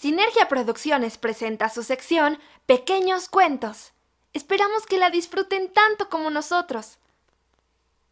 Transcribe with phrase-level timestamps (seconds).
[0.00, 3.92] Sinergia Producciones presenta su sección Pequeños Cuentos.
[4.32, 6.96] Esperamos que la disfruten tanto como nosotros.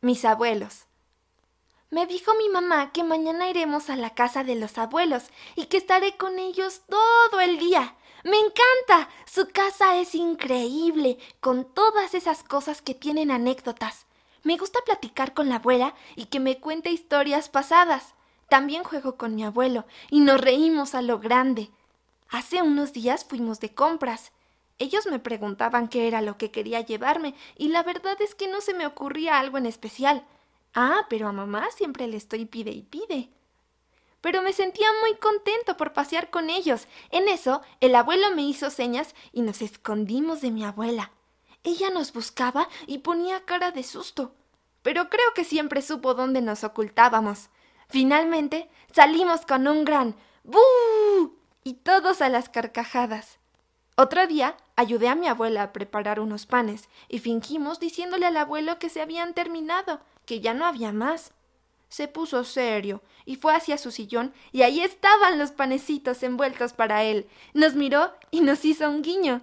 [0.03, 0.85] Mis abuelos.
[1.89, 5.79] Me dijo mi mamá que mañana iremos a la casa de los abuelos y que
[5.79, 7.97] estaré con ellos todo el día.
[8.23, 9.09] Me encanta.
[9.25, 14.05] Su casa es increíble, con todas esas cosas que tienen anécdotas.
[14.43, 18.13] Me gusta platicar con la abuela y que me cuente historias pasadas.
[18.51, 21.71] También juego con mi abuelo y nos reímos a lo grande.
[22.29, 24.33] Hace unos días fuimos de compras.
[24.79, 28.61] Ellos me preguntaban qué era lo que quería llevarme y la verdad es que no
[28.61, 30.25] se me ocurría algo en especial.
[30.75, 33.31] Ah, pero a mamá siempre le estoy pide y pide.
[34.21, 36.87] Pero me sentía muy contento por pasear con ellos.
[37.11, 41.13] En eso, el abuelo me hizo señas y nos escondimos de mi abuela.
[41.65, 44.35] Ella nos buscaba y ponía cara de susto.
[44.83, 47.49] Pero creo que siempre supo dónde nos ocultábamos.
[47.89, 50.15] Finalmente, salimos con un gran
[50.45, 50.59] ¡Bú!
[51.69, 53.37] Y todos a las carcajadas.
[53.95, 58.79] Otro día ayudé a mi abuela a preparar unos panes y fingimos diciéndole al abuelo
[58.79, 61.35] que se habían terminado, que ya no había más.
[61.91, 67.05] Se puso serio y fue hacia su sillón y ahí estaban los panecitos envueltos para
[67.05, 67.29] él.
[67.53, 69.43] Nos miró y nos hizo un guiño.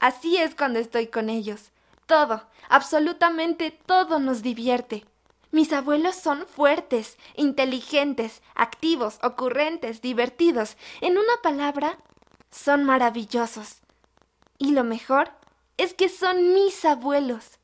[0.00, 1.70] Así es cuando estoy con ellos.
[2.06, 5.04] Todo, absolutamente todo nos divierte.
[5.52, 10.78] Mis abuelos son fuertes, inteligentes, activos, ocurrentes, divertidos.
[11.02, 11.98] En una palabra,
[12.50, 13.82] son maravillosos.
[14.56, 15.30] Y lo mejor
[15.76, 17.58] es que son mis abuelos.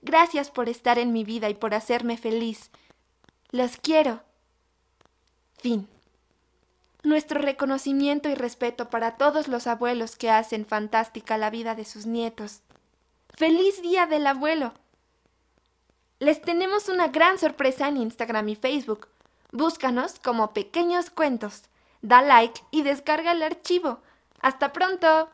[0.00, 2.70] Gracias por estar en mi vida y por hacerme feliz.
[3.50, 4.22] Los quiero.
[5.58, 5.88] Fin.
[7.02, 12.06] Nuestro reconocimiento y respeto para todos los abuelos que hacen fantástica la vida de sus
[12.06, 12.62] nietos.
[13.36, 14.72] ¡Feliz Día del Abuelo!
[16.24, 19.08] Les tenemos una gran sorpresa en Instagram y Facebook.
[19.52, 21.64] Búscanos como Pequeños Cuentos.
[22.00, 23.98] Da like y descarga el archivo.
[24.40, 25.28] ¡Hasta pronto!